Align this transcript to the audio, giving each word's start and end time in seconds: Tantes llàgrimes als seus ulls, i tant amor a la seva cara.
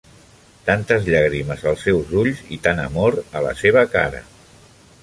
Tantes 0.69 1.05
llàgrimes 1.09 1.67
als 1.73 1.85
seus 1.89 2.15
ulls, 2.23 2.43
i 2.57 2.61
tant 2.65 2.83
amor 2.87 3.21
a 3.41 3.47
la 3.49 3.57
seva 3.65 3.87
cara. 3.97 4.27